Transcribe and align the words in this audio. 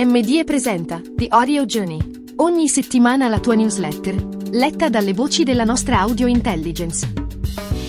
MDE 0.00 0.44
presenta 0.44 1.00
The 1.16 1.26
Audio 1.28 1.64
Journey. 1.64 1.98
Ogni 2.36 2.68
settimana 2.68 3.26
la 3.26 3.40
tua 3.40 3.56
newsletter, 3.56 4.14
letta 4.52 4.88
dalle 4.88 5.12
voci 5.12 5.42
della 5.42 5.64
nostra 5.64 5.98
audio 5.98 6.28
intelligence. 6.28 7.12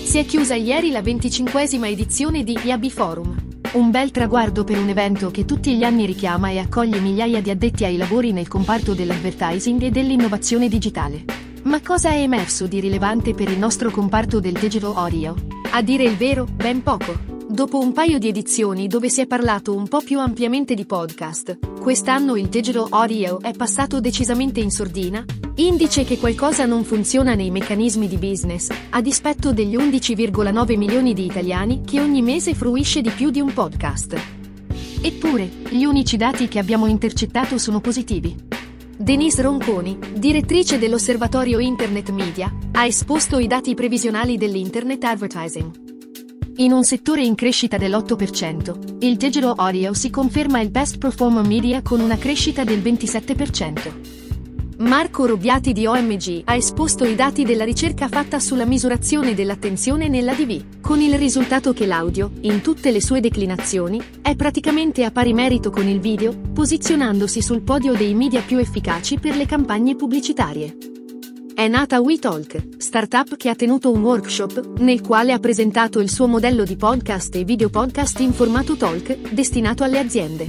Si 0.02 0.18
è 0.18 0.24
chiusa 0.24 0.56
ieri 0.56 0.90
la 0.90 1.02
venticinquesima 1.02 1.88
edizione 1.88 2.42
di 2.42 2.58
IABI 2.64 2.90
Forum. 2.90 3.36
Un 3.74 3.92
bel 3.92 4.10
traguardo 4.10 4.64
per 4.64 4.76
un 4.76 4.88
evento 4.88 5.30
che 5.30 5.44
tutti 5.44 5.76
gli 5.76 5.84
anni 5.84 6.04
richiama 6.04 6.50
e 6.50 6.58
accoglie 6.58 6.98
migliaia 6.98 7.40
di 7.40 7.50
addetti 7.50 7.84
ai 7.84 7.96
lavori 7.96 8.32
nel 8.32 8.48
comparto 8.48 8.92
dell'advertising 8.92 9.80
e 9.82 9.90
dell'innovazione 9.92 10.66
digitale. 10.66 11.24
Ma 11.62 11.80
cosa 11.80 12.10
è 12.10 12.18
emerso 12.18 12.66
di 12.66 12.80
rilevante 12.80 13.34
per 13.34 13.48
il 13.48 13.58
nostro 13.58 13.88
comparto 13.92 14.40
del 14.40 14.58
digital 14.58 14.96
audio? 14.96 15.36
A 15.70 15.80
dire 15.80 16.02
il 16.02 16.16
vero, 16.16 16.44
ben 16.44 16.82
poco. 16.82 17.29
Dopo 17.50 17.80
un 17.80 17.92
paio 17.92 18.20
di 18.20 18.28
edizioni 18.28 18.86
dove 18.86 19.08
si 19.08 19.20
è 19.20 19.26
parlato 19.26 19.74
un 19.74 19.88
po' 19.88 20.00
più 20.00 20.20
ampiamente 20.20 20.74
di 20.74 20.86
podcast, 20.86 21.58
quest'anno 21.80 22.36
il 22.36 22.46
digital 22.46 22.86
audio 22.90 23.40
è 23.40 23.50
passato 23.54 23.98
decisamente 23.98 24.60
in 24.60 24.70
sordina, 24.70 25.24
indice 25.56 26.04
che 26.04 26.16
qualcosa 26.16 26.64
non 26.64 26.84
funziona 26.84 27.34
nei 27.34 27.50
meccanismi 27.50 28.06
di 28.06 28.18
business, 28.18 28.68
a 28.90 29.00
dispetto 29.00 29.52
degli 29.52 29.76
11,9 29.76 30.76
milioni 30.76 31.12
di 31.12 31.24
italiani 31.24 31.80
che 31.84 32.00
ogni 32.00 32.22
mese 32.22 32.54
fruisce 32.54 33.00
di 33.00 33.10
più 33.10 33.30
di 33.30 33.40
un 33.40 33.52
podcast. 33.52 34.16
Eppure, 35.02 35.50
gli 35.70 35.82
unici 35.82 36.16
dati 36.16 36.46
che 36.46 36.60
abbiamo 36.60 36.86
intercettato 36.86 37.58
sono 37.58 37.80
positivi. 37.80 38.32
Denise 38.96 39.42
Ronconi, 39.42 39.98
direttrice 40.14 40.78
dell'Osservatorio 40.78 41.58
Internet 41.58 42.10
Media, 42.10 42.48
ha 42.70 42.86
esposto 42.86 43.40
i 43.40 43.48
dati 43.48 43.74
previsionali 43.74 44.36
dell'Internet 44.36 45.02
Advertising. 45.02 45.89
In 46.60 46.72
un 46.72 46.84
settore 46.84 47.22
in 47.22 47.36
crescita 47.36 47.78
dell'8%, 47.78 48.98
il 48.98 49.16
digital 49.16 49.54
audio 49.56 49.94
si 49.94 50.10
conferma 50.10 50.60
il 50.60 50.68
best 50.68 50.98
performer 50.98 51.46
media 51.46 51.80
con 51.80 52.00
una 52.00 52.18
crescita 52.18 52.64
del 52.64 52.80
27%. 52.80 54.76
Marco 54.80 55.24
Robbiati 55.24 55.72
di 55.72 55.86
OMG 55.86 56.42
ha 56.44 56.54
esposto 56.54 57.06
i 57.06 57.14
dati 57.14 57.44
della 57.44 57.64
ricerca 57.64 58.08
fatta 58.08 58.38
sulla 58.38 58.66
misurazione 58.66 59.32
dell'attenzione 59.32 60.08
nella 60.08 60.34
DV, 60.34 60.82
con 60.82 61.00
il 61.00 61.14
risultato 61.14 61.72
che 61.72 61.86
l'audio, 61.86 62.30
in 62.42 62.60
tutte 62.60 62.90
le 62.90 63.00
sue 63.00 63.20
declinazioni, 63.20 63.98
è 64.20 64.36
praticamente 64.36 65.04
a 65.04 65.10
pari 65.10 65.32
merito 65.32 65.70
con 65.70 65.88
il 65.88 65.98
video, 65.98 66.36
posizionandosi 66.52 67.40
sul 67.40 67.62
podio 67.62 67.94
dei 67.94 68.12
media 68.12 68.42
più 68.42 68.58
efficaci 68.58 69.18
per 69.18 69.34
le 69.34 69.46
campagne 69.46 69.96
pubblicitarie. 69.96 70.89
È 71.60 71.68
nata 71.68 72.00
WeTalk, 72.00 72.76
startup 72.78 73.36
che 73.36 73.50
ha 73.50 73.54
tenuto 73.54 73.92
un 73.92 74.00
workshop, 74.00 74.78
nel 74.78 75.02
quale 75.02 75.34
ha 75.34 75.38
presentato 75.38 76.00
il 76.00 76.08
suo 76.08 76.26
modello 76.26 76.64
di 76.64 76.74
podcast 76.74 77.34
e 77.34 77.44
video 77.44 77.68
podcast 77.68 78.18
in 78.20 78.32
formato 78.32 78.76
talk, 78.76 79.30
destinato 79.30 79.84
alle 79.84 79.98
aziende. 79.98 80.48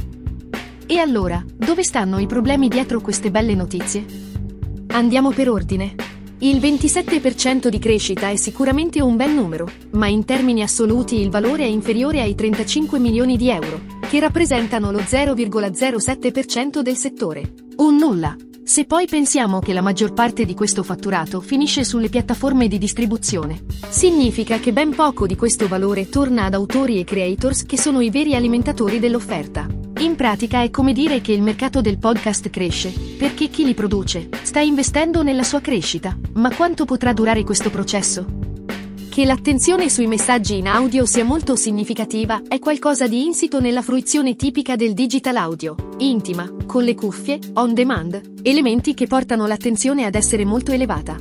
E 0.85 0.99
allora, 0.99 1.43
dove 1.53 1.83
stanno 1.83 2.17
i 2.19 2.27
problemi 2.27 2.69
dietro 2.69 3.01
queste 3.01 3.29
belle 3.29 3.55
notizie? 3.55 4.05
Andiamo 4.87 5.31
per 5.31 5.49
ordine. 5.49 5.95
Il 6.37 6.59
27% 6.59 7.67
di 7.67 7.79
crescita 7.79 8.29
è 8.29 8.37
sicuramente 8.37 9.01
un 9.01 9.17
bel 9.17 9.31
numero, 9.31 9.69
ma 9.89 10.07
in 10.07 10.23
termini 10.23 10.61
assoluti 10.61 11.19
il 11.19 11.29
valore 11.29 11.63
è 11.63 11.67
inferiore 11.67 12.21
ai 12.21 12.35
35 12.35 12.99
milioni 12.99 13.35
di 13.35 13.49
euro, 13.49 13.81
che 14.09 14.21
rappresentano 14.21 14.91
lo 14.91 14.99
0,07% 14.99 16.79
del 16.79 16.95
settore. 16.95 17.53
Un 17.75 17.97
nulla. 17.97 18.33
Se 18.63 18.85
poi 18.85 19.07
pensiamo 19.07 19.59
che 19.59 19.73
la 19.73 19.81
maggior 19.81 20.13
parte 20.13 20.45
di 20.45 20.53
questo 20.53 20.83
fatturato 20.83 21.41
finisce 21.41 21.83
sulle 21.83 22.09
piattaforme 22.09 22.67
di 22.67 22.77
distribuzione, 22.77 23.63
significa 23.89 24.59
che 24.59 24.71
ben 24.71 24.93
poco 24.93 25.25
di 25.25 25.35
questo 25.35 25.67
valore 25.67 26.09
torna 26.09 26.45
ad 26.45 26.53
autori 26.53 26.99
e 26.99 27.03
creators 27.03 27.65
che 27.65 27.77
sono 27.77 28.01
i 28.01 28.09
veri 28.09 28.35
alimentatori 28.35 28.99
dell'offerta. 28.99 29.67
In 29.99 30.15
pratica 30.15 30.61
è 30.61 30.69
come 30.69 30.93
dire 30.93 31.21
che 31.21 31.33
il 31.33 31.41
mercato 31.41 31.81
del 31.81 31.97
podcast 31.97 32.49
cresce, 32.49 32.91
perché 33.17 33.49
chi 33.49 33.65
li 33.65 33.73
produce 33.73 34.29
sta 34.43 34.59
investendo 34.59 35.23
nella 35.23 35.43
sua 35.43 35.59
crescita, 35.59 36.17
ma 36.33 36.53
quanto 36.55 36.85
potrà 36.85 37.13
durare 37.13 37.43
questo 37.43 37.69
processo? 37.69 38.40
Che 39.11 39.25
l'attenzione 39.25 39.89
sui 39.89 40.07
messaggi 40.07 40.57
in 40.57 40.67
audio 40.67 41.05
sia 41.05 41.25
molto 41.25 41.57
significativa 41.57 42.43
è 42.47 42.59
qualcosa 42.59 43.07
di 43.07 43.25
insito 43.25 43.59
nella 43.59 43.81
fruizione 43.81 44.37
tipica 44.37 44.77
del 44.77 44.93
digital 44.93 45.35
audio, 45.35 45.75
intima, 45.97 46.49
con 46.65 46.85
le 46.85 46.95
cuffie, 46.95 47.37
on 47.55 47.73
demand, 47.73 48.39
elementi 48.41 48.93
che 48.93 49.07
portano 49.07 49.47
l'attenzione 49.47 50.05
ad 50.05 50.15
essere 50.15 50.45
molto 50.45 50.71
elevata. 50.71 51.19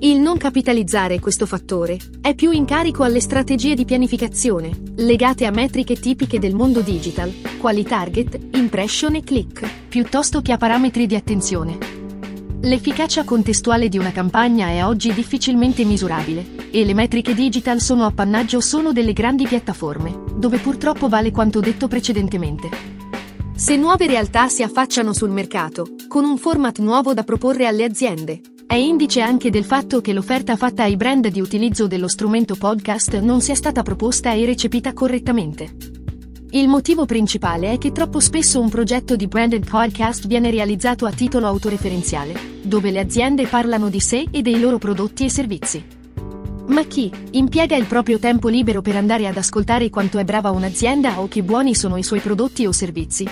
Il 0.00 0.18
non 0.18 0.38
capitalizzare 0.38 1.20
questo 1.20 1.46
fattore 1.46 1.98
è 2.20 2.34
più 2.34 2.50
in 2.50 2.64
carico 2.64 3.04
alle 3.04 3.20
strategie 3.20 3.76
di 3.76 3.84
pianificazione, 3.84 4.72
legate 4.96 5.46
a 5.46 5.52
metriche 5.52 5.94
tipiche 5.94 6.40
del 6.40 6.56
mondo 6.56 6.80
digital, 6.80 7.32
quali 7.58 7.84
target, 7.84 8.56
impression 8.56 9.14
e 9.14 9.22
click, 9.22 9.86
piuttosto 9.86 10.42
che 10.42 10.50
a 10.50 10.56
parametri 10.56 11.06
di 11.06 11.14
attenzione. 11.14 12.03
L'efficacia 12.64 13.24
contestuale 13.24 13.90
di 13.90 13.98
una 13.98 14.10
campagna 14.10 14.68
è 14.68 14.82
oggi 14.82 15.12
difficilmente 15.12 15.84
misurabile, 15.84 16.70
e 16.70 16.82
le 16.86 16.94
metriche 16.94 17.34
digital 17.34 17.78
sono 17.78 18.06
appannaggio 18.06 18.58
solo 18.62 18.90
delle 18.90 19.12
grandi 19.12 19.46
piattaforme, 19.46 20.22
dove 20.34 20.56
purtroppo 20.56 21.08
vale 21.08 21.30
quanto 21.30 21.60
detto 21.60 21.88
precedentemente. 21.88 22.70
Se 23.54 23.76
nuove 23.76 24.06
realtà 24.06 24.48
si 24.48 24.62
affacciano 24.62 25.12
sul 25.12 25.28
mercato, 25.28 25.88
con 26.08 26.24
un 26.24 26.38
format 26.38 26.78
nuovo 26.78 27.12
da 27.12 27.22
proporre 27.22 27.66
alle 27.66 27.84
aziende, 27.84 28.40
è 28.66 28.76
indice 28.76 29.20
anche 29.20 29.50
del 29.50 29.64
fatto 29.64 30.00
che 30.00 30.14
l'offerta 30.14 30.56
fatta 30.56 30.84
ai 30.84 30.96
brand 30.96 31.28
di 31.28 31.42
utilizzo 31.42 31.86
dello 31.86 32.08
strumento 32.08 32.56
podcast 32.56 33.18
non 33.18 33.42
sia 33.42 33.54
stata 33.54 33.82
proposta 33.82 34.32
e 34.32 34.46
recepita 34.46 34.94
correttamente. 34.94 35.76
Il 36.52 36.68
motivo 36.68 37.04
principale 37.04 37.72
è 37.72 37.78
che 37.78 37.92
troppo 37.92 38.20
spesso 38.20 38.58
un 38.58 38.70
progetto 38.70 39.16
di 39.16 39.26
branded 39.26 39.68
podcast 39.68 40.26
viene 40.26 40.50
realizzato 40.50 41.04
a 41.04 41.10
titolo 41.10 41.46
autoreferenziale, 41.46 42.53
dove 42.64 42.90
le 42.90 43.00
aziende 43.00 43.46
parlano 43.46 43.88
di 43.88 44.00
sé 44.00 44.26
e 44.30 44.42
dei 44.42 44.58
loro 44.58 44.78
prodotti 44.78 45.24
e 45.24 45.30
servizi. 45.30 45.84
Ma 46.66 46.82
chi 46.84 47.10
impiega 47.32 47.76
il 47.76 47.84
proprio 47.84 48.18
tempo 48.18 48.48
libero 48.48 48.80
per 48.80 48.96
andare 48.96 49.26
ad 49.26 49.36
ascoltare 49.36 49.90
quanto 49.90 50.18
è 50.18 50.24
brava 50.24 50.50
un'azienda 50.50 51.20
o 51.20 51.28
che 51.28 51.42
buoni 51.42 51.74
sono 51.74 51.96
i 51.96 52.02
suoi 52.02 52.20
prodotti 52.20 52.64
o 52.66 52.72
servizi? 52.72 53.28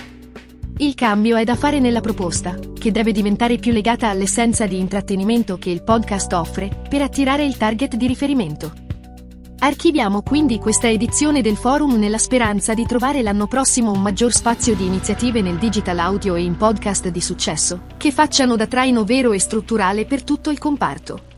Il 0.78 0.94
cambio 0.94 1.36
è 1.36 1.44
da 1.44 1.54
fare 1.54 1.80
nella 1.80 2.00
proposta, 2.00 2.58
che 2.78 2.90
deve 2.90 3.12
diventare 3.12 3.56
più 3.56 3.72
legata 3.72 4.08
all'essenza 4.08 4.66
di 4.66 4.78
intrattenimento 4.78 5.56
che 5.56 5.70
il 5.70 5.82
podcast 5.82 6.32
offre, 6.32 6.68
per 6.88 7.02
attirare 7.02 7.44
il 7.44 7.56
target 7.56 7.96
di 7.96 8.06
riferimento. 8.06 8.72
Archiviamo 9.64 10.22
quindi 10.22 10.58
questa 10.58 10.88
edizione 10.88 11.40
del 11.40 11.56
forum 11.56 11.94
nella 11.94 12.18
speranza 12.18 12.74
di 12.74 12.84
trovare 12.84 13.22
l'anno 13.22 13.46
prossimo 13.46 13.92
un 13.92 14.02
maggior 14.02 14.32
spazio 14.32 14.74
di 14.74 14.84
iniziative 14.84 15.40
nel 15.40 15.56
digital 15.56 16.00
audio 16.00 16.34
e 16.34 16.42
in 16.42 16.56
podcast 16.56 17.06
di 17.10 17.20
successo, 17.20 17.82
che 17.96 18.10
facciano 18.10 18.56
da 18.56 18.66
traino 18.66 19.04
vero 19.04 19.30
e 19.30 19.38
strutturale 19.38 20.04
per 20.04 20.24
tutto 20.24 20.50
il 20.50 20.58
comparto. 20.58 21.31